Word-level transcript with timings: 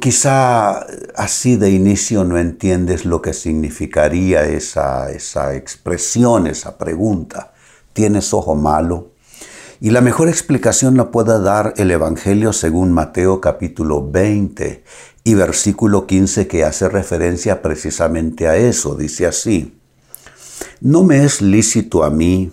Quizá 0.00 0.86
así 1.16 1.56
de 1.56 1.70
inicio 1.70 2.22
no 2.22 2.38
entiendes 2.38 3.04
lo 3.04 3.20
que 3.20 3.32
significaría 3.32 4.44
esa, 4.44 5.10
esa 5.10 5.56
expresión, 5.56 6.46
esa 6.46 6.78
pregunta. 6.78 7.52
¿Tienes 7.92 8.32
ojo 8.32 8.54
malo? 8.54 9.10
Y 9.80 9.90
la 9.90 10.00
mejor 10.00 10.28
explicación 10.28 10.96
la 10.96 11.10
puede 11.10 11.42
dar 11.42 11.74
el 11.78 11.90
Evangelio 11.90 12.52
según 12.52 12.92
Mateo 12.92 13.40
capítulo 13.40 14.08
20 14.08 14.84
y 15.24 15.34
versículo 15.34 16.06
15 16.06 16.46
que 16.46 16.62
hace 16.62 16.88
referencia 16.88 17.60
precisamente 17.60 18.46
a 18.46 18.56
eso. 18.56 18.94
Dice 18.94 19.26
así, 19.26 19.76
¿no 20.80 21.02
me 21.02 21.24
es 21.24 21.42
lícito 21.42 22.04
a 22.04 22.10
mí 22.10 22.52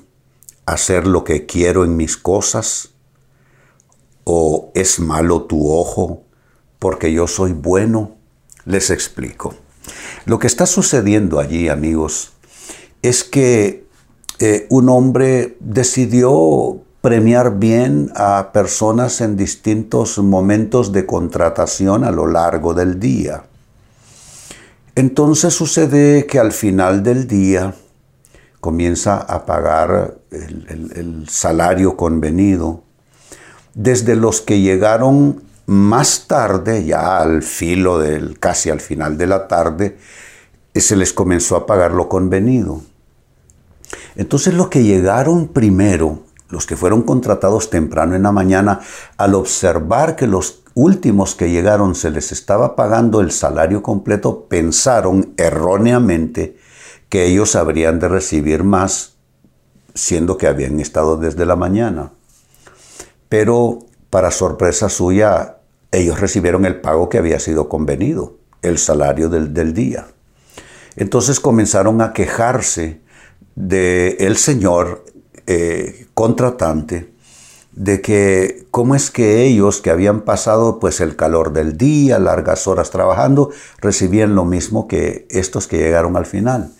hacer 0.66 1.06
lo 1.06 1.24
que 1.24 1.46
quiero 1.46 1.84
en 1.84 1.96
mis 1.96 2.18
cosas? 2.18 2.90
¿O 4.24 4.72
es 4.74 5.00
malo 5.00 5.44
tu 5.44 5.72
ojo 5.72 6.24
porque 6.84 7.14
yo 7.14 7.28
soy 7.28 7.54
bueno? 7.54 8.18
Les 8.66 8.90
explico. 8.90 9.56
Lo 10.26 10.38
que 10.38 10.48
está 10.48 10.66
sucediendo 10.66 11.40
allí, 11.40 11.70
amigos, 11.70 12.34
es 13.02 13.24
que 13.24 13.88
eh, 14.40 14.68
un 14.70 14.90
hombre 14.90 15.56
decidió 15.62 16.82
premiar 17.00 17.58
bien 17.58 18.12
a 18.18 18.50
personas 18.52 19.22
en 19.22 19.38
distintos 19.38 20.18
momentos 20.18 20.92
de 20.92 21.06
contratación 21.06 22.04
a 22.04 22.12
lo 22.12 22.28
largo 22.28 22.74
del 22.74 23.00
día. 23.00 23.46
Entonces 24.96 25.54
sucede 25.54 26.26
que 26.26 26.38
al 26.38 26.52
final 26.52 27.02
del 27.02 27.28
día 27.28 27.76
comienza 28.60 29.20
a 29.20 29.46
pagar 29.46 30.18
el, 30.32 30.92
el 30.98 31.30
salario 31.30 31.96
convenido 31.96 32.84
desde 33.74 34.18
los 34.18 34.42
que 34.42 34.60
llegaron 34.60 35.53
más 35.74 36.28
tarde, 36.28 36.86
ya 36.86 37.18
al 37.18 37.44
filo 37.44 38.00
del, 38.00 38.40
casi 38.40 38.70
al 38.70 38.80
final 38.80 39.18
de 39.18 39.28
la 39.28 39.48
tarde, 39.48 39.98
se 40.74 40.96
les 40.96 41.14
comenzó 41.14 41.56
a 41.56 41.66
pagar 41.66 41.92
lo 41.92 42.10
convenido. 42.10 42.82
Entonces 44.16 44.54
los 44.54 44.70
que 44.70 44.84
llegaron 44.84 45.48
primero 45.48 46.24
los 46.54 46.68
que 46.68 46.78
fueron 46.78 47.02
contratados 47.02 47.72
temprano 47.72 48.16
en 48.16 48.24
la 48.24 48.32
mañana, 48.32 48.80
al 49.18 49.34
observar 49.34 50.16
que 50.16 50.28
los 50.28 50.62
últimos 50.76 51.36
que 51.36 51.50
llegaron 51.50 51.96
se 51.96 52.12
les 52.12 52.32
estaba 52.32 52.76
pagando 52.76 53.22
el 53.22 53.32
salario 53.32 53.82
completo, 53.82 54.46
pensaron 54.48 55.34
erróneamente 55.36 56.58
que 57.10 57.26
ellos 57.26 57.56
habrían 57.56 58.00
de 58.00 58.08
recibir 58.08 58.64
más, 58.64 59.16
siendo 59.96 60.38
que 60.38 60.48
habían 60.48 60.80
estado 60.80 61.18
desde 61.18 61.46
la 61.46 61.56
mañana. 61.56 62.12
Pero, 63.30 63.80
para 64.12 64.30
sorpresa 64.30 64.90
suya, 64.90 65.58
ellos 65.94 66.20
recibieron 66.20 66.66
el 66.66 66.82
pago 66.82 67.10
que 67.10 67.18
había 67.18 67.40
sido 67.40 67.70
convenido, 67.70 68.38
el 68.62 68.78
salario 68.78 69.30
del, 69.30 69.74
día. 69.74 70.08
Entonces 70.96 71.40
comenzaron 71.40 72.02
a 72.02 72.14
quejarse 72.14 73.02
del 73.56 74.16
el 74.20 74.38
Señor 74.38 75.06
eh, 75.48 76.08
contratante 76.14 77.14
de 77.76 78.02
que 78.02 78.68
cómo 78.72 78.96
es 78.96 79.10
que 79.10 79.44
ellos 79.44 79.82
que 79.82 79.90
habían 79.90 80.22
pasado 80.22 80.80
pues 80.80 81.02
el 81.02 81.16
calor 81.16 81.54
del 81.54 81.78
día, 81.78 82.20
largas 82.20 82.68
horas 82.68 82.92
trabajando, 82.92 83.50
recibían 83.80 84.36
lo 84.36 84.46
mismo 84.46 84.88
que 84.88 85.28
estos 85.30 85.68
que 85.68 85.78
llegaron 85.78 86.16
al 86.16 86.26
final. 86.26 86.72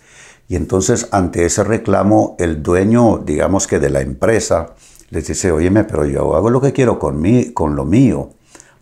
Y 0.48 0.56
entonces 0.56 1.08
ante 1.10 1.46
ese 1.46 1.64
reclamo 1.64 2.36
el 2.38 2.62
dueño, 2.62 3.18
digamos 3.18 3.66
que 3.66 3.78
de 3.78 3.90
la 3.90 4.02
empresa, 4.02 4.74
les 5.10 5.26
dice, 5.26 5.52
óyeme, 5.52 5.84
pero 5.84 6.04
yo 6.06 6.34
hago 6.34 6.50
lo 6.50 6.60
que 6.60 6.72
quiero 6.72 6.98
con, 6.98 7.20
mí, 7.20 7.52
con 7.52 7.76
lo 7.76 7.84
mío. 7.84 8.30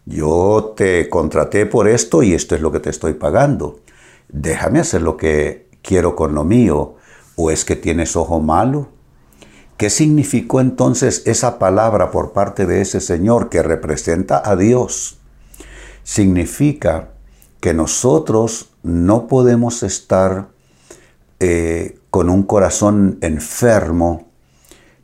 Yo 0.05 0.75
te 0.77 1.09
contraté 1.09 1.67
por 1.67 1.89
esto 1.89 2.23
y 2.23 2.35
esto 2.35 2.55
es 2.55 2.61
lo 2.61 2.73
que 2.73 2.81
te 2.81 2.91
estoy 2.91 3.15
pagando. 3.15 3.81
Déjame 4.29 4.81
hacer 4.81 5.03
lo 5.03 5.17
que 5.17 5.69
quiero 5.83 6.17
con 6.17 6.35
lo 6.35 6.45
mío. 6.45 6.97
¿O 7.37 7.51
es 7.51 7.65
que 7.65 7.77
tienes 7.77 8.17
ojo 8.17 8.41
malo? 8.41 8.89
¿Qué 9.77 9.91
significó 9.91 10.61
entonces 10.61 11.23
esa 11.27 11.59
palabra 11.59 12.11
por 12.11 12.33
parte 12.33 12.67
de 12.67 12.83
ese 12.83 13.01
Señor 13.01 13.49
que 13.49 13.63
representa 13.63 14.43
a 14.45 14.55
Dios? 14.57 15.19
Significa 16.03 17.11
que 17.61 17.75
nosotros 17.75 18.71
no 18.83 19.29
podemos 19.29 19.83
estar 19.83 20.49
eh, 21.41 21.99
con 22.11 22.29
un 22.29 22.43
corazón 22.43 23.19
enfermo 23.23 24.29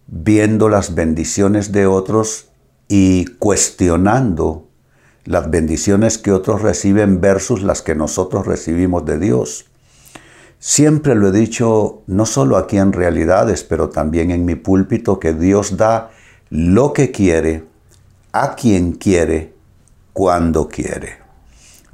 viendo 0.06 0.68
las 0.68 0.94
bendiciones 0.94 1.72
de 1.72 1.86
otros 1.86 2.48
y 2.88 3.26
cuestionando 3.38 4.67
las 5.28 5.50
bendiciones 5.50 6.16
que 6.16 6.32
otros 6.32 6.62
reciben 6.62 7.20
versus 7.20 7.62
las 7.62 7.82
que 7.82 7.94
nosotros 7.94 8.46
recibimos 8.46 9.04
de 9.04 9.18
Dios. 9.18 9.66
Siempre 10.58 11.14
lo 11.14 11.28
he 11.28 11.32
dicho, 11.32 12.00
no 12.06 12.24
solo 12.24 12.56
aquí 12.56 12.78
en 12.78 12.94
realidades, 12.94 13.62
pero 13.62 13.90
también 13.90 14.30
en 14.30 14.46
mi 14.46 14.54
púlpito, 14.54 15.20
que 15.20 15.34
Dios 15.34 15.76
da 15.76 16.10
lo 16.48 16.94
que 16.94 17.10
quiere, 17.10 17.64
a 18.32 18.54
quien 18.54 18.92
quiere, 18.92 19.52
cuando 20.14 20.66
quiere. 20.66 21.18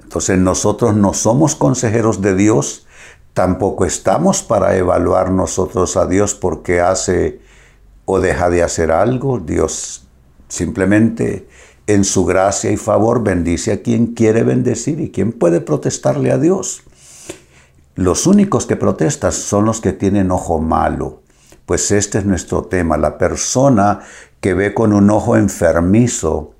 Entonces 0.00 0.38
nosotros 0.38 0.94
no 0.94 1.12
somos 1.12 1.56
consejeros 1.56 2.22
de 2.22 2.36
Dios, 2.36 2.86
tampoco 3.32 3.84
estamos 3.84 4.44
para 4.44 4.76
evaluar 4.76 5.32
nosotros 5.32 5.96
a 5.96 6.06
Dios 6.06 6.36
porque 6.36 6.80
hace 6.80 7.40
o 8.04 8.20
deja 8.20 8.48
de 8.48 8.62
hacer 8.62 8.92
algo. 8.92 9.40
Dios 9.40 10.06
simplemente 10.46 11.48
en 11.86 12.04
su 12.04 12.24
gracia 12.24 12.70
y 12.70 12.76
favor 12.76 13.22
bendice 13.22 13.72
a 13.72 13.82
quien 13.82 14.08
quiere 14.08 14.42
bendecir 14.42 15.00
y 15.00 15.10
quien 15.10 15.32
puede 15.32 15.60
protestarle 15.60 16.32
a 16.32 16.38
Dios. 16.38 16.82
Los 17.94 18.26
únicos 18.26 18.66
que 18.66 18.76
protestan 18.76 19.32
son 19.32 19.66
los 19.66 19.80
que 19.80 19.92
tienen 19.92 20.30
ojo 20.30 20.58
malo, 20.58 21.22
pues 21.66 21.90
este 21.90 22.18
es 22.18 22.24
nuestro 22.24 22.64
tema, 22.64 22.96
la 22.96 23.18
persona 23.18 24.00
que 24.40 24.54
ve 24.54 24.74
con 24.74 24.92
un 24.92 25.10
ojo 25.10 25.36
enfermizo 25.36 26.54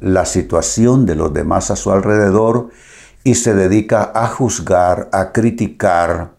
la 0.00 0.24
situación 0.24 1.06
de 1.06 1.14
los 1.14 1.32
demás 1.32 1.70
a 1.70 1.76
su 1.76 1.90
alrededor 1.90 2.70
y 3.22 3.34
se 3.34 3.54
dedica 3.54 4.10
a 4.14 4.26
juzgar, 4.28 5.08
a 5.12 5.32
criticar, 5.32 6.32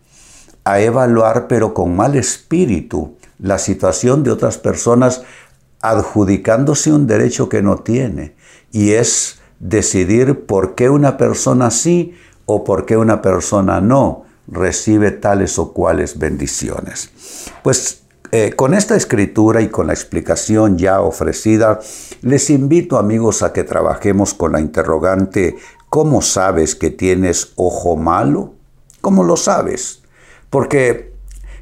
a 0.64 0.80
evaluar, 0.80 1.48
pero 1.48 1.74
con 1.74 1.96
mal 1.96 2.16
espíritu, 2.16 3.16
la 3.40 3.58
situación 3.58 4.24
de 4.24 4.32
otras 4.32 4.58
personas 4.58 5.24
adjudicándose 5.82 6.92
un 6.92 7.08
derecho 7.08 7.50
que 7.50 7.62
no 7.62 7.78
tiene, 7.78 8.36
y 8.72 8.92
es 8.92 9.40
decidir 9.60 10.46
por 10.46 10.76
qué 10.76 10.90
una 10.90 11.18
persona 11.18 11.72
sí 11.72 12.16
o 12.46 12.64
por 12.64 12.86
qué 12.86 12.98
una 12.98 13.22
persona 13.22 13.82
no 13.82 14.26
recibe 14.48 15.12
tales 15.12 15.58
o 15.60 15.72
cuales 15.72 16.18
bendiciones. 16.18 17.12
Pues 17.64 18.02
eh, 18.32 18.54
con 18.56 18.74
esta 18.74 18.96
escritura 18.96 19.62
y 19.62 19.70
con 19.70 19.88
la 19.88 19.94
explicación 19.94 20.78
ya 20.78 21.02
ofrecida, 21.02 21.80
les 22.22 22.50
invito 22.50 22.98
amigos 22.98 23.44
a 23.44 23.52
que 23.52 23.64
trabajemos 23.64 24.34
con 24.34 24.54
la 24.54 24.62
interrogante, 24.62 25.58
¿cómo 25.90 26.22
sabes 26.22 26.76
que 26.76 26.90
tienes 26.92 27.52
ojo 27.56 27.98
malo? 27.98 28.54
¿Cómo 29.02 29.24
lo 29.24 29.36
sabes? 29.36 30.02
Porque 30.50 31.11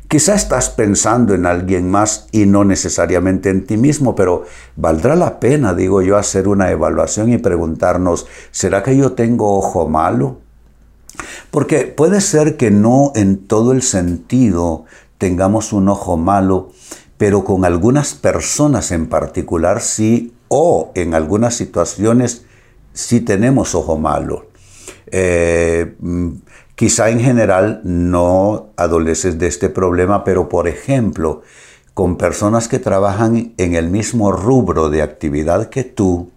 quizá 0.09 0.33
estás 0.33 0.71
pensando 0.71 1.35
en 1.35 1.45
alguien 1.45 1.89
más 1.89 2.27
y 2.31 2.47
no 2.47 2.65
necesariamente 2.65 3.49
en 3.49 3.65
ti 3.65 3.77
mismo, 3.77 4.15
pero 4.15 4.43
valdrá 4.75 5.15
la 5.15 5.39
pena, 5.39 5.75
digo 5.75 6.01
yo, 6.01 6.17
hacer 6.17 6.47
una 6.47 6.71
evaluación 6.71 7.31
y 7.31 7.37
preguntarnos, 7.37 8.25
¿será 8.51 8.81
que 8.81 8.97
yo 8.97 9.13
tengo 9.13 9.55
ojo 9.55 9.87
malo? 9.87 10.39
Porque 11.51 11.85
puede 11.85 12.21
ser 12.21 12.57
que 12.57 12.71
no 12.71 13.11
en 13.15 13.47
todo 13.47 13.71
el 13.71 13.83
sentido 13.83 14.85
tengamos 15.19 15.73
un 15.73 15.87
ojo 15.89 16.17
malo, 16.17 16.71
pero 17.17 17.43
con 17.43 17.63
algunas 17.63 18.15
personas 18.15 18.91
en 18.91 19.09
particular 19.09 19.79
sí, 19.79 20.33
o 20.47 20.91
en 20.95 21.13
algunas 21.13 21.53
situaciones 21.53 22.45
sí 22.93 23.21
tenemos 23.21 23.75
ojo 23.75 23.97
malo. 23.97 24.47
Eh, 25.11 25.95
mm, 25.99 26.29
quizá 26.79 27.09
en 27.09 27.19
general 27.19 27.81
no 27.83 28.69
adoleces 28.77 29.37
de 29.37 29.47
este 29.47 29.67
problema, 29.67 30.23
pero 30.23 30.47
por 30.47 30.65
ejemplo, 30.65 31.41
con 31.93 32.15
personas 32.15 32.69
que 32.69 32.79
trabajan 32.79 33.53
en 33.57 33.75
el 33.75 33.89
mismo 33.89 34.31
rubro 34.31 34.89
de 34.89 35.01
actividad 35.01 35.67
que 35.67 35.83
tú, 35.83 36.31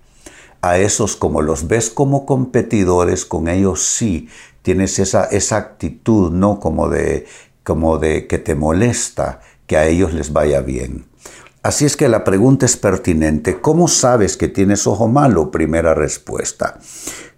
a 0.60 0.78
esos 0.78 1.14
como 1.14 1.42
los 1.42 1.68
ves 1.68 1.90
como 1.90 2.26
competidores, 2.26 3.24
con 3.24 3.46
ellos 3.46 3.84
sí 3.84 4.28
tienes 4.62 4.98
esa, 4.98 5.26
esa 5.26 5.58
actitud, 5.58 6.32
¿no? 6.32 6.58
Como 6.58 6.88
de, 6.88 7.24
como 7.62 7.98
de 7.98 8.26
que 8.26 8.38
te 8.38 8.56
molesta 8.56 9.42
que 9.68 9.76
a 9.76 9.86
ellos 9.86 10.12
les 10.12 10.32
vaya 10.32 10.60
bien. 10.60 11.06
Así 11.62 11.84
es 11.84 11.96
que 11.96 12.08
la 12.08 12.24
pregunta 12.24 12.66
es 12.66 12.76
pertinente. 12.76 13.60
¿Cómo 13.60 13.86
sabes 13.86 14.36
que 14.36 14.48
tienes 14.48 14.88
ojo 14.88 15.06
malo? 15.06 15.52
Primera 15.52 15.94
respuesta. 15.94 16.80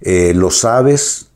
Eh, 0.00 0.32
lo 0.34 0.50
sabes 0.50 1.33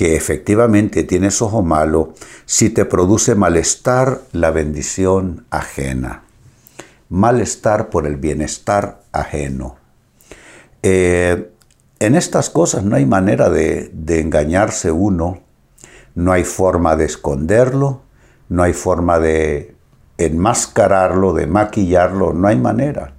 que 0.00 0.16
efectivamente 0.16 1.04
tienes 1.04 1.42
ojo 1.42 1.60
malo 1.60 2.14
si 2.46 2.70
te 2.70 2.86
produce 2.86 3.34
malestar 3.34 4.22
la 4.32 4.50
bendición 4.50 5.44
ajena. 5.50 6.22
Malestar 7.10 7.90
por 7.90 8.06
el 8.06 8.16
bienestar 8.16 9.02
ajeno. 9.12 9.76
Eh, 10.82 11.50
en 11.98 12.14
estas 12.14 12.48
cosas 12.48 12.82
no 12.82 12.96
hay 12.96 13.04
manera 13.04 13.50
de, 13.50 13.90
de 13.92 14.20
engañarse 14.20 14.90
uno, 14.90 15.40
no 16.14 16.32
hay 16.32 16.44
forma 16.44 16.96
de 16.96 17.04
esconderlo, 17.04 18.00
no 18.48 18.62
hay 18.62 18.72
forma 18.72 19.18
de 19.18 19.74
enmascararlo, 20.16 21.34
de 21.34 21.46
maquillarlo, 21.46 22.32
no 22.32 22.48
hay 22.48 22.56
manera. 22.56 23.12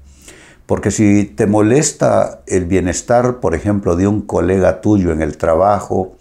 Porque 0.65 0.89
si 0.89 1.25
te 1.25 1.45
molesta 1.45 2.41
el 2.47 2.65
bienestar, 2.65 3.39
por 3.39 3.53
ejemplo, 3.53 3.95
de 3.95 4.07
un 4.07 4.21
colega 4.21 4.81
tuyo 4.81 5.11
en 5.11 5.21
el 5.21 5.37
trabajo, 5.37 6.15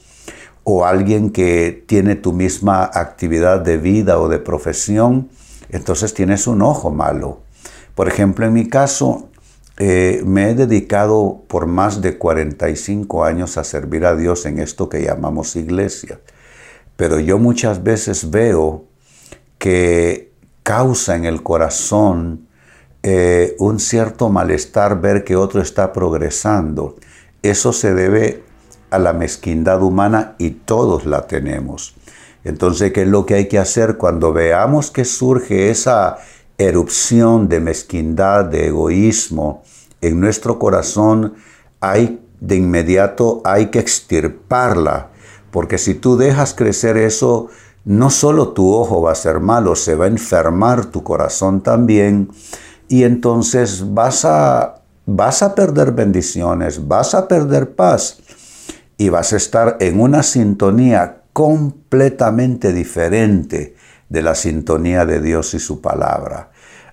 o 0.71 0.85
alguien 0.85 1.31
que 1.31 1.85
tiene 1.87 2.15
tu 2.15 2.33
misma 2.33 2.85
actividad 2.85 3.61
de 3.61 3.77
vida 3.77 4.19
o 4.21 4.29
de 4.29 4.39
profesión, 4.39 5.29
entonces 5.71 6.15
tienes 6.15 6.47
un 6.47 6.63
ojo 6.63 6.91
malo. 6.91 7.41
Por 7.95 8.09
ejemplo, 8.09 8.47
en 8.47 8.53
mi 8.53 8.69
caso, 8.69 9.29
eh, 9.79 10.23
me 10.25 10.51
he 10.51 10.55
dedicado 10.55 11.43
por 11.49 11.67
más 11.67 12.03
de 12.03 12.19
45 12.19 13.25
años 13.25 13.57
a 13.57 13.65
servir 13.65 14.05
a 14.05 14.15
Dios 14.15 14.47
en 14.47 14.59
esto 14.59 14.89
que 14.89 15.03
llamamos 15.03 15.57
iglesia. 15.57 16.21
Pero 16.97 17.19
yo 17.19 17.39
muchas 17.39 17.83
veces 17.83 18.31
veo 18.31 18.85
que 19.59 20.33
causa 20.63 21.17
en 21.17 21.25
el 21.25 21.43
corazón 21.43 22.47
eh, 23.03 23.57
un 23.59 23.81
cierto 23.81 24.29
malestar 24.29 25.01
ver 25.01 25.25
que 25.25 25.35
otro 25.35 25.63
está 25.63 25.93
progresando. 25.93 26.97
Eso 27.43 27.73
se 27.73 27.95
debe 27.95 28.50
a 28.91 28.99
la 28.99 29.13
mezquindad 29.13 29.83
humana 29.83 30.35
y 30.39 30.51
todos 30.51 31.07
la 31.07 31.27
tenemos. 31.27 31.95
Entonces, 32.45 32.93
¿qué 32.93 33.03
es 33.03 33.09
lo 33.09 33.27
que 33.27 33.35
hay 33.35 33.49
que 33.49 33.59
hacer 33.59 33.97
cuando 33.97 34.33
veamos 34.33 34.91
que 34.91 35.05
surge 35.05 35.71
esa 35.71 36.19
erupción 36.59 37.49
de 37.49 37.61
mezquindad, 37.61 38.47
de 38.47 38.69
egoísmo 38.69 39.63
en 40.01 40.21
nuestro 40.21 40.59
corazón? 40.59 41.35
Hay 41.81 42.21
de 42.41 42.57
inmediato 42.57 43.43
hay 43.45 43.67
que 43.67 43.79
extirparla, 43.79 45.11
porque 45.51 45.79
si 45.79 45.95
tú 45.95 46.17
dejas 46.17 46.55
crecer 46.55 46.97
eso, 46.97 47.49
no 47.85 48.11
solo 48.11 48.49
tu 48.49 48.73
ojo 48.73 49.03
va 49.03 49.13
a 49.13 49.17
ser 49.17 49.41
malo, 49.41 49.77
se 49.77 49.95
va 49.95 50.07
a 50.07 50.09
enfermar 50.09 50.87
tu 50.87 51.03
corazón 51.03 51.61
también, 51.61 52.31
y 52.89 53.05
entonces 53.05 53.95
vas 53.95 54.25
a 54.25 54.77
vas 55.07 55.43
a 55.43 55.55
perder 55.55 55.93
bendiciones, 55.93 56.87
vas 56.87 57.15
a 57.15 57.27
perder 57.27 57.75
paz 57.75 58.20
y 59.01 59.09
vas 59.09 59.33
a 59.33 59.39
estar 59.39 59.79
en 59.81 59.99
una 59.99 60.23
sintonía 60.23 61.23
completamente 61.33 62.75
diferente 62.75 63.75
de 64.11 64.21
la 64.21 64.35
sintonía 64.35 65.07
de 65.07 65.23
Dios 65.23 65.55
y 65.55 65.59
su 65.59 65.81
palabra. 65.81 66.51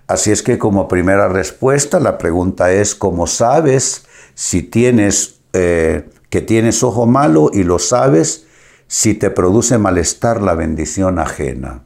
Así 0.07 0.31
es 0.31 0.41
que 0.41 0.57
como 0.57 0.87
primera 0.87 1.27
respuesta, 1.27 1.99
la 1.99 2.17
pregunta 2.17 2.71
es, 2.71 2.95
¿cómo 2.95 3.27
sabes 3.27 4.05
si 4.35 4.63
tienes 4.63 5.41
eh, 5.51 6.09
que 6.29 6.39
tienes 6.39 6.81
ojo 6.81 7.07
malo 7.07 7.49
y 7.51 7.63
lo 7.63 7.77
sabes 7.77 8.45
si 8.87 9.13
te 9.13 9.29
produce 9.29 9.77
malestar 9.77 10.41
la 10.41 10.55
bendición 10.55 11.19
ajena? 11.19 11.83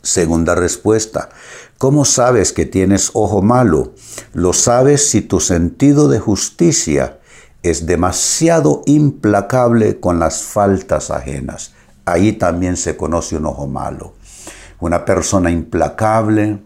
Segunda 0.00 0.54
respuesta, 0.54 1.30
¿cómo 1.78 2.04
sabes 2.04 2.52
que 2.52 2.66
tienes 2.66 3.10
ojo 3.14 3.42
malo? 3.42 3.94
Lo 4.32 4.52
sabes 4.52 5.08
si 5.08 5.22
tu 5.22 5.40
sentido 5.40 6.06
de 6.06 6.20
justicia 6.20 7.18
es 7.64 7.86
demasiado 7.86 8.82
implacable 8.84 9.98
con 9.98 10.20
las 10.20 10.42
faltas 10.42 11.10
ajenas. 11.10 11.72
Ahí 12.04 12.34
también 12.34 12.76
se 12.76 12.96
conoce 12.96 13.36
un 13.36 13.46
ojo 13.46 13.66
malo. 13.66 14.12
Una 14.80 15.06
persona 15.06 15.50
implacable 15.50 16.58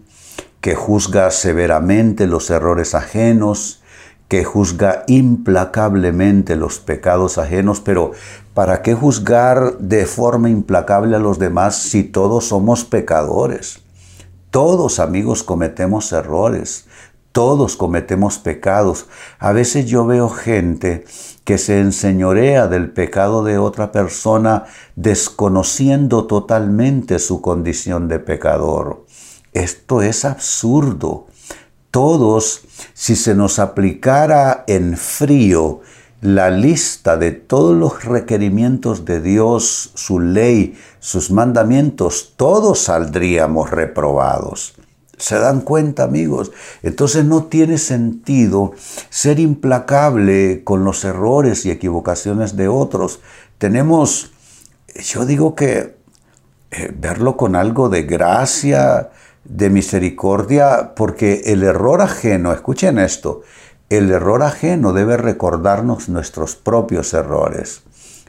que 0.60 0.74
juzga 0.74 1.30
severamente 1.30 2.26
los 2.26 2.50
errores 2.50 2.96
ajenos, 2.96 3.80
que 4.26 4.42
juzga 4.42 5.04
implacablemente 5.06 6.56
los 6.56 6.80
pecados 6.80 7.38
ajenos, 7.38 7.80
pero 7.80 8.10
¿para 8.52 8.82
qué 8.82 8.94
juzgar 8.94 9.78
de 9.78 10.04
forma 10.04 10.50
implacable 10.50 11.14
a 11.14 11.20
los 11.20 11.38
demás 11.38 11.76
si 11.76 12.02
todos 12.02 12.48
somos 12.48 12.84
pecadores? 12.84 13.84
Todos 14.50 14.98
amigos 14.98 15.44
cometemos 15.44 16.12
errores. 16.12 16.86
Todos 17.32 17.76
cometemos 17.76 18.38
pecados. 18.38 19.06
A 19.38 19.52
veces 19.52 19.86
yo 19.86 20.06
veo 20.06 20.28
gente 20.28 21.04
que 21.44 21.58
se 21.58 21.80
enseñorea 21.80 22.68
del 22.68 22.90
pecado 22.90 23.42
de 23.42 23.58
otra 23.58 23.92
persona 23.92 24.64
desconociendo 24.96 26.26
totalmente 26.26 27.18
su 27.18 27.40
condición 27.40 28.08
de 28.08 28.18
pecador. 28.18 29.06
Esto 29.52 30.02
es 30.02 30.24
absurdo. 30.24 31.26
Todos, 31.90 32.62
si 32.92 33.16
se 33.16 33.34
nos 33.34 33.58
aplicara 33.58 34.64
en 34.66 34.96
frío 34.96 35.80
la 36.20 36.50
lista 36.50 37.16
de 37.16 37.30
todos 37.32 37.76
los 37.76 38.04
requerimientos 38.04 39.04
de 39.04 39.20
Dios, 39.20 39.92
su 39.94 40.20
ley, 40.20 40.76
sus 40.98 41.30
mandamientos, 41.30 42.34
todos 42.36 42.80
saldríamos 42.80 43.70
reprobados. 43.70 44.74
¿Se 45.18 45.38
dan 45.38 45.62
cuenta, 45.62 46.04
amigos? 46.04 46.52
Entonces 46.82 47.24
no 47.24 47.44
tiene 47.44 47.78
sentido 47.78 48.72
ser 49.10 49.40
implacable 49.40 50.62
con 50.64 50.84
los 50.84 51.04
errores 51.04 51.66
y 51.66 51.70
equivocaciones 51.70 52.56
de 52.56 52.68
otros. 52.68 53.20
Tenemos, 53.58 54.32
yo 54.94 55.26
digo 55.26 55.54
que 55.54 55.96
eh, 56.70 56.94
verlo 56.96 57.36
con 57.36 57.56
algo 57.56 57.88
de 57.88 58.02
gracia, 58.02 59.10
de 59.44 59.70
misericordia, 59.70 60.94
porque 60.94 61.42
el 61.46 61.62
error 61.62 62.00
ajeno, 62.02 62.52
escuchen 62.52 62.98
esto, 62.98 63.42
el 63.88 64.10
error 64.10 64.42
ajeno 64.42 64.92
debe 64.92 65.16
recordarnos 65.16 66.08
nuestros 66.08 66.54
propios 66.56 67.14
errores. 67.14 67.82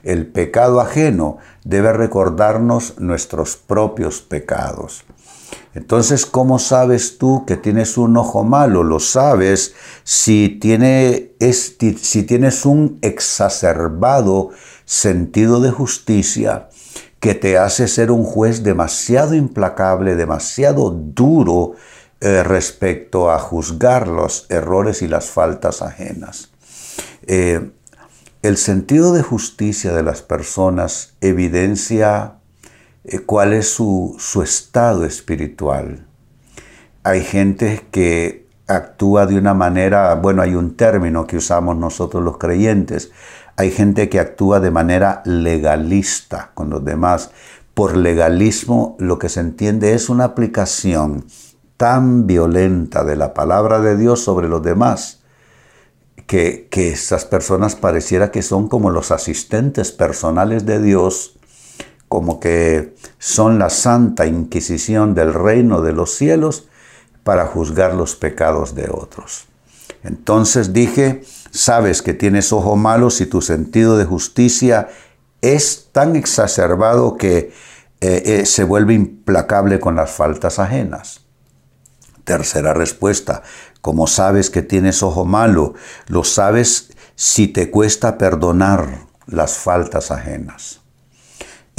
El 0.03 0.27
pecado 0.27 0.79
ajeno 0.79 1.37
debe 1.65 1.91
recordarnos 1.91 2.99
nuestros 2.99 3.57
propios 3.57 4.21
pecados. 4.21 5.03
Entonces, 5.75 6.25
¿cómo 6.25 6.57
sabes 6.57 7.17
tú 7.17 7.45
que 7.45 7.55
tienes 7.55 7.97
un 7.97 8.17
ojo 8.17 8.43
malo? 8.43 8.83
Lo 8.83 8.99
sabes 8.99 9.75
si, 10.03 10.57
tiene, 10.59 11.33
si 11.39 12.23
tienes 12.23 12.65
un 12.65 12.97
exacerbado 13.01 14.49
sentido 14.85 15.61
de 15.61 15.69
justicia 15.69 16.69
que 17.19 17.35
te 17.35 17.57
hace 17.57 17.87
ser 17.87 18.11
un 18.11 18.23
juez 18.23 18.63
demasiado 18.63 19.35
implacable, 19.35 20.15
demasiado 20.15 20.89
duro 20.89 21.73
eh, 22.21 22.43
respecto 22.43 23.29
a 23.29 23.39
juzgar 23.39 24.07
los 24.07 24.45
errores 24.49 25.01
y 25.01 25.07
las 25.07 25.29
faltas 25.29 25.81
ajenas. 25.81 26.49
Eh, 27.27 27.71
el 28.41 28.57
sentido 28.57 29.13
de 29.13 29.21
justicia 29.21 29.93
de 29.93 30.01
las 30.01 30.21
personas 30.21 31.13
evidencia 31.21 32.38
cuál 33.25 33.53
es 33.53 33.69
su, 33.69 34.17
estado 34.43 35.05
espiritual. 35.05 36.05
Hay 37.03 37.23
gente 37.23 37.87
que 37.91 38.47
actúa 38.67 39.25
de 39.25 39.37
una 39.37 39.53
manera, 39.53 40.13
bueno, 40.15 40.41
hay 40.41 40.55
un 40.55 40.75
término 40.75 41.25
que 41.25 41.37
usamos 41.37 41.77
nosotros 41.77 42.23
los 42.23 42.37
creyentes, 42.37 43.11
hay 43.55 43.71
gente 43.71 44.09
que 44.09 44.19
actúa 44.19 44.59
de 44.59 44.71
manera 44.71 45.21
legalista 45.25 46.51
con 46.53 46.69
los 46.69 46.83
demás. 46.85 47.31
Por 47.73 47.95
legalismo 47.97 48.95
lo 48.99 49.17
que 49.17 49.29
se 49.29 49.39
entiende 49.39 49.93
es 49.93 50.09
una 50.09 50.25
aplicación 50.25 51.25
tan 51.77 52.27
violenta 52.27 53.03
de 53.03 53.15
la 53.15 53.33
palabra 53.33 53.79
de 53.79 53.95
Dios 53.97 54.21
sobre 54.21 54.49
los 54.49 54.61
demás 54.61 55.21
que, 56.27 56.67
que 56.69 56.89
esas 56.89 57.25
personas 57.25 57.75
pareciera 57.75 58.31
que 58.31 58.43
son 58.43 58.67
como 58.67 58.91
los 58.91 59.11
asistentes 59.11 59.91
personales 59.91 60.65
de 60.65 60.81
Dios 60.81 61.38
como 62.09 62.39
que 62.39 62.95
son 63.19 63.59
la 63.59 63.69
santa 63.69 64.25
inquisición 64.25 65.13
del 65.13 65.33
reino 65.33 65.81
de 65.81 65.93
los 65.93 66.15
cielos 66.15 66.67
para 67.23 67.45
juzgar 67.45 67.93
los 67.93 68.15
pecados 68.15 68.75
de 68.75 68.89
otros. 68.91 69.45
Entonces 70.03 70.73
dije, 70.73 71.21
sabes 71.51 72.01
que 72.01 72.13
tienes 72.13 72.51
ojo 72.51 72.75
malo 72.75 73.11
si 73.11 73.27
tu 73.27 73.41
sentido 73.41 73.97
de 73.97 74.05
justicia 74.05 74.89
es 75.41 75.89
tan 75.91 76.15
exacerbado 76.15 77.15
que 77.15 77.53
eh, 78.01 78.23
eh, 78.25 78.45
se 78.45 78.63
vuelve 78.63 78.95
implacable 78.95 79.79
con 79.79 79.95
las 79.95 80.11
faltas 80.11 80.57
ajenas. 80.57 81.21
Tercera 82.23 82.73
respuesta, 82.73 83.43
como 83.81 84.07
sabes 84.07 84.49
que 84.49 84.61
tienes 84.61 85.03
ojo 85.03 85.25
malo, 85.25 85.75
lo 86.07 86.23
sabes 86.23 86.91
si 87.15 87.47
te 87.47 87.69
cuesta 87.69 88.17
perdonar 88.17 89.05
las 89.27 89.57
faltas 89.57 90.11
ajenas. 90.11 90.81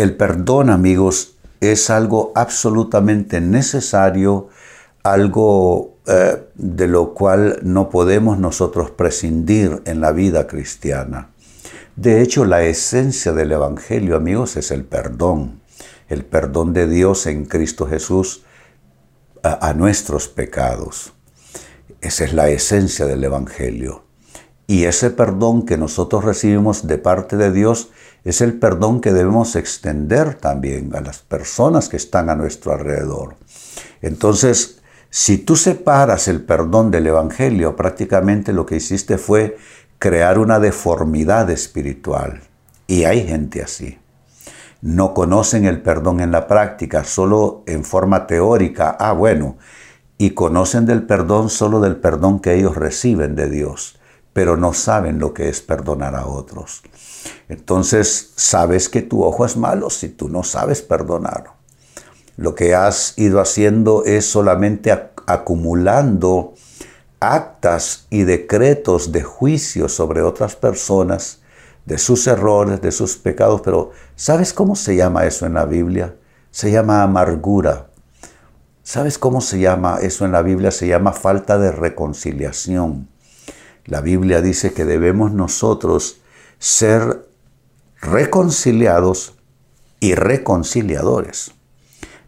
El 0.00 0.16
perdón, 0.16 0.71
amigos, 0.71 1.37
es 1.61 1.90
algo 1.90 2.33
absolutamente 2.35 3.42
necesario, 3.42 4.49
algo 5.02 5.99
eh, 6.07 6.42
de 6.54 6.88
lo 6.88 7.12
cual 7.12 7.59
no 7.62 7.90
podemos 7.90 8.38
nosotros 8.38 8.90
prescindir 8.90 9.83
en 9.85 10.00
la 10.00 10.12
vida 10.12 10.47
cristiana. 10.47 11.33
De 11.97 12.23
hecho, 12.23 12.47
la 12.47 12.62
esencia 12.62 13.33
del 13.33 13.52
Evangelio, 13.52 14.16
amigos, 14.16 14.57
es 14.57 14.71
el 14.71 14.85
perdón, 14.85 15.61
el 16.09 16.25
perdón 16.25 16.73
de 16.73 16.88
Dios 16.88 17.26
en 17.26 17.45
Cristo 17.45 17.87
Jesús 17.87 18.42
a, 19.42 19.75
nuestros 19.75 20.28
pecados. 20.28 21.12
Esa 22.00 22.25
es 22.25 22.33
la 22.33 22.49
esencia 22.49 23.04
del 23.04 23.23
Evangelio. 23.23 24.04
Y 24.71 24.85
ese 24.85 25.11
perdón 25.11 25.67
que 25.67 25.77
nosotros 25.77 26.23
recibimos 26.23 26.87
de 26.87 26.97
parte 26.97 27.37
de 27.37 27.50
Dios 27.50 27.91
es 28.23 28.41
el 28.41 28.57
perdón 28.57 29.00
que 29.00 29.12
debemos 29.12 29.57
extender 29.57 30.35
también 30.35 30.95
a 30.95 31.00
las 31.00 31.19
personas 31.19 31.89
que 31.89 31.97
están 31.97 32.31
a 32.31 32.37
nuestro 32.37 32.71
alrededor. 32.71 33.35
Entonces, 34.00 34.81
si 35.11 35.39
tú 35.39 35.57
separas 35.57 36.29
el 36.29 36.43
perdón 36.43 36.93
del 36.93 37.09
Evangelio, 37.09 37.75
prácticamente 37.75 38.53
lo 38.53 38.65
que 38.65 38.77
hiciste 38.77 39.19
fue 39.19 39.57
crear 39.99 40.39
una 40.39 40.61
deformidad 40.61 41.50
espiritual. 41.50 42.41
Y 42.87 43.03
hay 43.03 43.27
gente 43.27 43.62
así. 43.62 43.99
No 44.83 45.15
conocen 45.15 45.65
el 45.65 45.83
perdón 45.83 46.21
en 46.21 46.31
la 46.31 46.47
práctica, 46.47 47.03
solo 47.03 47.65
en 47.67 47.83
forma 47.83 48.29
teórica. 48.29 48.97
Ah, 49.00 49.15
bueno. 49.15 49.59
Y 50.17 50.31
conocen 50.31 50.87
del 50.87 51.03
perdón 51.07 51.50
solo 51.50 51.81
del 51.81 51.97
perdón 51.97 52.39
que 52.39 52.55
ellos 52.55 52.77
reciben 52.77 53.35
de 53.35 53.50
Dios 53.50 53.97
pero 54.33 54.57
no 54.57 54.73
saben 54.73 55.19
lo 55.19 55.35
que 55.35 55.49
es 55.49 55.61
perdonar 55.61 56.15
a 56.15 56.27
otros. 56.27 56.83
Entonces, 57.49 58.33
sabes 58.37 58.89
que 58.89 59.03
tu 59.03 59.25
ojo 59.25 59.45
es 59.45 59.57
malo 59.57 59.91
si 59.91 60.09
tú 60.09 60.29
no 60.29 60.43
sabes 60.43 60.83
perdonar. 60.83 61.53
Lo 62.37 62.55
que 62.55 62.75
has 62.75 63.19
ido 63.19 63.41
haciendo 63.41 64.05
es 64.05 64.25
solamente 64.27 64.93
acumulando 65.27 66.55
actas 67.21 68.07
y 68.09 68.23
decretos 68.23 69.13
de 69.13 69.23
juicio 69.23 69.89
sobre 69.89 70.23
otras 70.23 70.57
personas, 70.57 71.41
de 71.85 71.99
sus 71.99 72.27
errores, 72.27 72.81
de 72.81 72.93
sus 72.93 73.17
pecados, 73.17 73.61
pero 73.63 73.91
¿sabes 74.15 74.53
cómo 74.53 74.77
se 74.77 74.97
llama 74.97 75.25
eso 75.25 75.47
en 75.47 75.55
la 75.55 75.65
Biblia? 75.65 76.15
Se 76.51 76.71
llama 76.71 77.03
amargura. 77.03 77.89
¿Sabes 78.83 79.19
cómo 79.19 79.41
se 79.41 79.59
llama 79.59 79.99
eso 80.01 80.25
en 80.25 80.33
la 80.33 80.43
Biblia? 80.43 80.71
Se 80.71 80.87
llama 80.87 81.13
falta 81.13 81.59
de 81.59 81.73
reconciliación. 81.73 83.09
La 83.85 84.01
Biblia 84.01 84.43
dice 84.43 84.73
que 84.73 84.85
debemos 84.85 85.33
nosotros 85.33 86.21
ser 86.59 87.29
reconciliados 88.01 89.35
y 90.01 90.15
reconciliadores. 90.15 91.53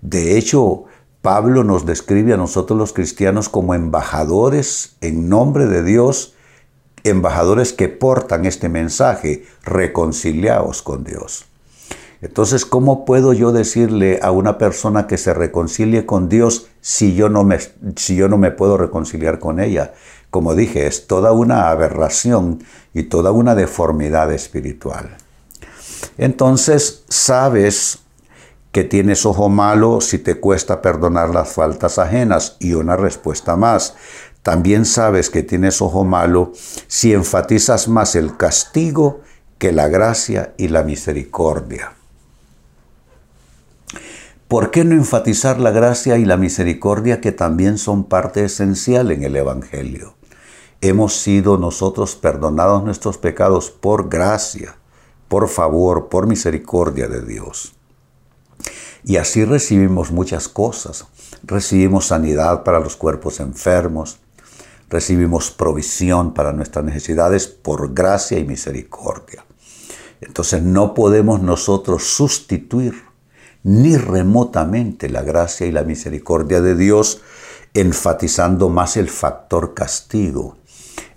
De 0.00 0.36
hecho, 0.36 0.84
Pablo 1.22 1.62
nos 1.62 1.86
describe 1.86 2.34
a 2.34 2.36
nosotros 2.36 2.78
los 2.78 2.92
cristianos 2.92 3.48
como 3.48 3.74
embajadores 3.74 4.96
en 5.00 5.28
nombre 5.28 5.66
de 5.66 5.84
Dios, 5.84 6.34
embajadores 7.04 7.72
que 7.72 7.88
portan 7.88 8.44
este 8.44 8.68
mensaje, 8.68 9.44
reconciliados 9.62 10.82
con 10.82 11.04
Dios. 11.04 11.46
Entonces, 12.22 12.64
¿cómo 12.64 13.04
puedo 13.04 13.32
yo 13.32 13.50
decirle 13.50 14.20
a 14.22 14.30
una 14.30 14.56
persona 14.56 15.08
que 15.08 15.18
se 15.18 15.34
reconcilie 15.34 16.06
con 16.06 16.28
Dios 16.28 16.68
si 16.80 17.14
yo 17.14 17.28
no 17.28 17.42
me, 17.42 17.58
si 17.96 18.14
yo 18.14 18.28
no 18.28 18.38
me 18.38 18.52
puedo 18.52 18.76
reconciliar 18.76 19.40
con 19.40 19.58
ella? 19.58 19.92
Como 20.32 20.54
dije, 20.54 20.86
es 20.86 21.06
toda 21.06 21.32
una 21.32 21.68
aberración 21.68 22.64
y 22.94 23.02
toda 23.02 23.32
una 23.32 23.54
deformidad 23.54 24.32
espiritual. 24.32 25.18
Entonces 26.16 27.04
sabes 27.06 27.98
que 28.72 28.82
tienes 28.82 29.26
ojo 29.26 29.50
malo 29.50 30.00
si 30.00 30.16
te 30.18 30.40
cuesta 30.40 30.80
perdonar 30.80 31.34
las 31.34 31.52
faltas 31.52 31.98
ajenas 31.98 32.56
y 32.60 32.72
una 32.72 32.96
respuesta 32.96 33.56
más. 33.56 33.94
También 34.42 34.86
sabes 34.86 35.28
que 35.28 35.42
tienes 35.42 35.82
ojo 35.82 36.02
malo 36.02 36.52
si 36.86 37.12
enfatizas 37.12 37.86
más 37.88 38.16
el 38.16 38.34
castigo 38.38 39.20
que 39.58 39.70
la 39.70 39.88
gracia 39.88 40.54
y 40.56 40.68
la 40.68 40.82
misericordia. 40.82 41.92
¿Por 44.48 44.70
qué 44.70 44.82
no 44.84 44.94
enfatizar 44.94 45.60
la 45.60 45.72
gracia 45.72 46.16
y 46.16 46.24
la 46.24 46.38
misericordia 46.38 47.20
que 47.20 47.32
también 47.32 47.76
son 47.76 48.04
parte 48.04 48.46
esencial 48.46 49.10
en 49.10 49.24
el 49.24 49.36
Evangelio? 49.36 50.14
Hemos 50.82 51.14
sido 51.14 51.56
nosotros 51.56 52.16
perdonados 52.16 52.82
nuestros 52.82 53.16
pecados 53.16 53.70
por 53.70 54.08
gracia, 54.08 54.76
por 55.28 55.48
favor, 55.48 56.08
por 56.08 56.26
misericordia 56.26 57.06
de 57.08 57.22
Dios. 57.22 57.74
Y 59.04 59.16
así 59.16 59.44
recibimos 59.44 60.10
muchas 60.10 60.48
cosas. 60.48 61.06
Recibimos 61.44 62.06
sanidad 62.06 62.64
para 62.64 62.80
los 62.80 62.96
cuerpos 62.96 63.40
enfermos, 63.40 64.18
recibimos 64.90 65.50
provisión 65.50 66.34
para 66.34 66.52
nuestras 66.52 66.84
necesidades 66.84 67.46
por 67.46 67.94
gracia 67.94 68.38
y 68.38 68.44
misericordia. 68.44 69.44
Entonces 70.20 70.62
no 70.62 70.94
podemos 70.94 71.40
nosotros 71.42 72.04
sustituir 72.04 72.94
ni 73.62 73.96
remotamente 73.96 75.08
la 75.08 75.22
gracia 75.22 75.66
y 75.66 75.72
la 75.72 75.84
misericordia 75.84 76.60
de 76.60 76.74
Dios 76.74 77.22
enfatizando 77.74 78.68
más 78.68 78.96
el 78.96 79.08
factor 79.08 79.74
castigo 79.74 80.56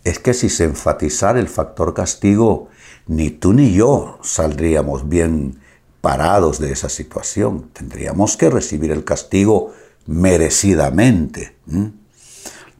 es 0.06 0.20
que 0.20 0.34
si 0.34 0.50
se 0.50 0.64
enfatizara 0.64 1.40
el 1.40 1.50
factor 1.50 1.94
castigo, 1.94 2.70
ni 3.08 3.32
tú 3.32 3.54
ni 3.54 3.74
yo 3.74 4.20
saldríamos 4.22 5.10
bien 5.10 5.60
parados 6.00 6.60
de 6.60 6.72
esa 6.72 6.90
situación. 6.90 7.70
Tendríamos 7.74 8.38
que 8.38 8.52
recibir 8.52 8.92
el 8.92 9.04
castigo 9.04 9.74
merecidamente. 10.06 11.58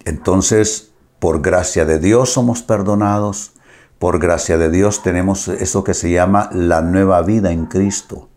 Entonces, 0.06 0.92
por 1.18 1.42
gracia 1.42 1.86
de 1.86 1.98
Dios 1.98 2.30
somos 2.30 2.62
perdonados, 2.62 3.54
por 3.98 4.20
gracia 4.20 4.60
de 4.60 4.70
Dios 4.70 5.02
tenemos 5.02 5.48
eso 5.48 5.84
que 5.84 5.96
se 5.96 6.12
llama 6.12 6.52
la 6.54 6.82
nueva 6.82 7.24
vida 7.24 7.52
en 7.52 7.66
Cristo, 7.66 8.30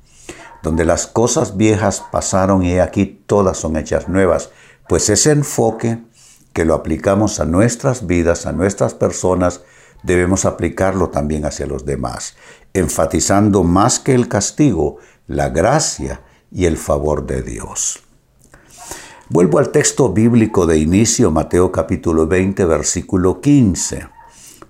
donde 0.63 0.87
las 0.87 1.07
cosas 1.07 1.59
viejas 1.59 2.03
pasaron 2.11 2.65
y 2.65 2.79
aquí 2.79 3.23
todas 3.27 3.59
son 3.59 3.77
hechas 3.77 4.09
nuevas. 4.09 4.49
Pues 4.89 5.11
ese 5.11 5.33
enfoque 5.33 5.99
que 6.59 6.65
lo 6.65 6.75
aplicamos 6.75 7.39
a 7.39 7.45
nuestras 7.45 8.09
vidas, 8.09 8.45
a 8.45 8.51
nuestras 8.51 8.93
personas, 8.93 9.61
debemos 10.03 10.45
aplicarlo 10.45 11.09
también 11.09 11.45
hacia 11.45 11.67
los 11.67 11.85
demás, 11.85 12.35
enfatizando 12.75 13.63
más 13.63 14.01
que 14.01 14.13
el 14.13 14.27
castigo, 14.27 14.97
la 15.29 15.51
gracia 15.51 16.21
y 16.51 16.65
el 16.65 16.77
favor 16.77 17.25
de 17.27 17.43
Dios. 17.43 18.03
Vuelvo 19.29 19.61
al 19.61 19.71
texto 19.71 20.13
bíblico 20.13 20.67
de 20.67 20.79
inicio, 20.79 21.31
Mateo 21.31 21.71
capítulo 21.71 22.27
20, 22.27 22.65
versículo 22.65 23.41
15. 23.41 24.09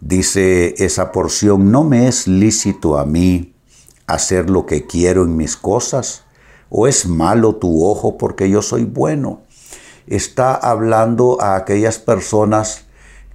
Dice 0.03 0.75
esa 0.85 1.11
porción, 1.11 1.73
¿no 1.73 1.85
me 1.85 2.07
es 2.07 2.29
lícito 2.29 2.99
a 2.99 3.07
mí 3.07 3.55
hacer 4.07 4.51
lo 4.51 4.67
que 4.67 4.87
quiero 4.87 5.25
en 5.25 5.39
mis 5.39 5.57
cosas? 5.57 6.25
¿O 6.69 6.87
es 6.87 7.07
malo 7.07 7.57
tu 7.57 7.87
ojo 7.87 8.19
porque 8.19 8.51
yo 8.51 8.61
soy 8.61 8.85
bueno? 8.85 9.48
Está 10.11 10.55
hablando 10.55 11.41
a 11.41 11.57
aquellas 11.57 11.99
personas 11.99 12.87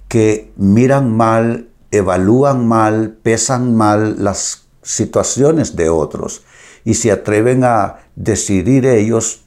que 0.08 0.52
miran 0.56 1.16
mal, 1.16 1.68
evalúan 1.90 2.66
mal, 2.66 3.18
pesan 3.22 3.74
mal 3.74 4.22
las 4.22 4.66
situaciones 4.82 5.76
de 5.76 5.88
otros 5.88 6.42
y 6.84 6.94
se 6.94 7.10
atreven 7.10 7.64
a 7.64 8.00
decidir 8.14 8.86
ellos 8.86 9.44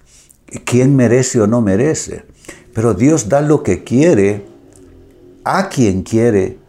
quién 0.66 0.96
merece 0.96 1.42
o 1.42 1.48
no 1.48 1.62
merece. 1.62 2.26
Pero 2.74 2.94
Dios 2.94 3.30
da 3.30 3.42
lo 3.42 3.64
que 3.64 3.84
quiere, 3.84 4.46
a 5.44 5.70
quien 5.70 6.04
quiere, 6.04 6.60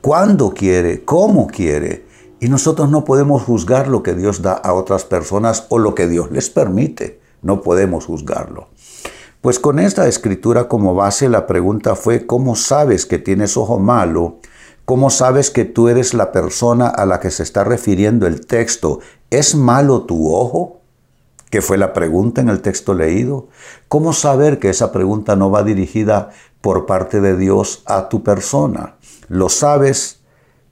cuando 0.00 0.54
quiere, 0.54 1.04
cómo 1.04 1.46
quiere. 1.46 2.06
Y 2.40 2.48
nosotros 2.48 2.88
no 2.90 3.04
podemos 3.04 3.42
juzgar 3.42 3.88
lo 3.88 4.02
que 4.02 4.14
Dios 4.14 4.42
da 4.42 4.52
a 4.52 4.72
otras 4.72 5.04
personas 5.04 5.66
o 5.70 5.78
lo 5.78 5.94
que 5.94 6.06
Dios 6.06 6.30
les 6.30 6.50
permite. 6.50 7.20
No 7.42 7.62
podemos 7.62 8.06
juzgarlo. 8.06 8.68
Pues 9.40 9.60
con 9.60 9.78
esta 9.78 10.08
escritura 10.08 10.66
como 10.66 10.96
base 10.96 11.28
la 11.28 11.46
pregunta 11.46 11.94
fue, 11.94 12.26
¿cómo 12.26 12.56
sabes 12.56 13.06
que 13.06 13.18
tienes 13.18 13.56
ojo 13.56 13.78
malo? 13.78 14.40
¿Cómo 14.84 15.10
sabes 15.10 15.50
que 15.50 15.64
tú 15.64 15.88
eres 15.88 16.12
la 16.12 16.32
persona 16.32 16.88
a 16.88 17.06
la 17.06 17.20
que 17.20 17.30
se 17.30 17.44
está 17.44 17.62
refiriendo 17.62 18.26
el 18.26 18.46
texto? 18.46 18.98
¿Es 19.30 19.54
malo 19.54 20.02
tu 20.02 20.34
ojo? 20.34 20.80
Que 21.50 21.62
fue 21.62 21.78
la 21.78 21.92
pregunta 21.92 22.40
en 22.40 22.48
el 22.48 22.62
texto 22.62 22.94
leído. 22.94 23.46
¿Cómo 23.86 24.12
saber 24.12 24.58
que 24.58 24.70
esa 24.70 24.90
pregunta 24.90 25.36
no 25.36 25.52
va 25.52 25.62
dirigida 25.62 26.30
por 26.60 26.86
parte 26.86 27.20
de 27.20 27.36
Dios 27.36 27.84
a 27.86 28.08
tu 28.08 28.24
persona? 28.24 28.96
Lo 29.28 29.48
sabes 29.50 30.18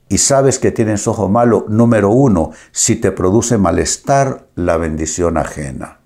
y 0.09 0.17
sabes 0.17 0.59
que 0.59 0.71
tienes 0.71 1.07
ojo 1.07 1.29
malo, 1.29 1.65
número 1.69 2.09
uno, 2.09 2.51
si 2.71 2.97
te 2.97 3.13
produce 3.13 3.57
malestar 3.57 4.47
la 4.55 4.75
bendición 4.75 5.37
ajena. 5.37 5.96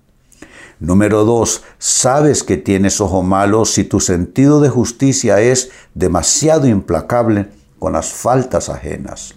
Número 0.82 1.24
dos, 1.24 1.62
sabes 1.78 2.42
que 2.42 2.56
tienes 2.56 3.00
ojo 3.00 3.22
malo 3.22 3.64
si 3.64 3.84
tu 3.84 4.00
sentido 4.00 4.60
de 4.60 4.68
justicia 4.68 5.40
es 5.40 5.70
demasiado 5.94 6.66
implacable 6.66 7.50
con 7.78 7.92
las 7.92 8.12
faltas 8.12 8.68
ajenas. 8.68 9.36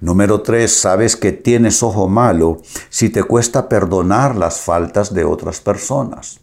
Número 0.00 0.40
tres, 0.40 0.74
sabes 0.74 1.14
que 1.14 1.32
tienes 1.32 1.82
ojo 1.82 2.08
malo 2.08 2.62
si 2.88 3.10
te 3.10 3.22
cuesta 3.22 3.68
perdonar 3.68 4.34
las 4.34 4.60
faltas 4.60 5.12
de 5.12 5.24
otras 5.24 5.60
personas. 5.60 6.40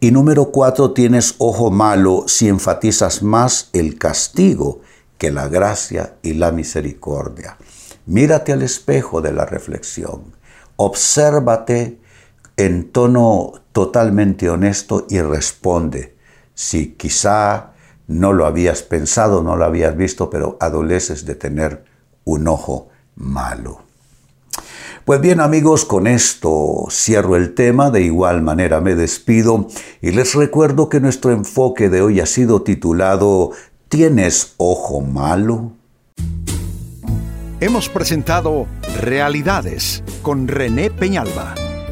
Y 0.00 0.10
número 0.10 0.50
cuatro, 0.50 0.90
tienes 0.90 1.36
ojo 1.38 1.70
malo 1.70 2.24
si 2.26 2.48
enfatizas 2.48 3.22
más 3.22 3.70
el 3.72 3.98
castigo 3.98 4.80
que 5.16 5.30
la 5.30 5.46
gracia 5.46 6.16
y 6.24 6.34
la 6.34 6.50
misericordia. 6.50 7.56
Mírate 8.06 8.52
al 8.52 8.62
espejo 8.62 9.20
de 9.20 9.32
la 9.32 9.46
reflexión, 9.46 10.34
obsérvate 10.74 11.99
en 12.66 12.90
tono 12.90 13.52
totalmente 13.72 14.50
honesto 14.50 15.06
y 15.08 15.20
responde. 15.20 16.16
Si 16.54 16.92
quizá 16.92 17.72
no 18.06 18.34
lo 18.34 18.44
habías 18.44 18.82
pensado, 18.82 19.42
no 19.42 19.56
lo 19.56 19.64
habías 19.64 19.96
visto, 19.96 20.28
pero 20.28 20.58
adoleces 20.60 21.24
de 21.24 21.36
tener 21.36 21.84
un 22.24 22.48
ojo 22.48 22.88
malo. 23.16 23.80
Pues 25.06 25.22
bien 25.22 25.40
amigos, 25.40 25.86
con 25.86 26.06
esto 26.06 26.86
cierro 26.90 27.36
el 27.36 27.54
tema, 27.54 27.90
de 27.90 28.02
igual 28.02 28.42
manera 28.42 28.82
me 28.82 28.94
despido 28.94 29.66
y 30.02 30.10
les 30.10 30.34
recuerdo 30.34 30.90
que 30.90 31.00
nuestro 31.00 31.32
enfoque 31.32 31.88
de 31.88 32.02
hoy 32.02 32.20
ha 32.20 32.26
sido 32.26 32.60
titulado 32.60 33.52
¿Tienes 33.88 34.54
ojo 34.58 35.00
malo? 35.00 35.72
Hemos 37.60 37.88
presentado 37.88 38.66
Realidades 39.00 40.04
con 40.22 40.46
René 40.46 40.90
Peñalba. 40.90 41.54